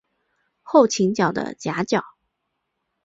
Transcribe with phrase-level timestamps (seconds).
[0.63, 2.01] 后倾角的夹角。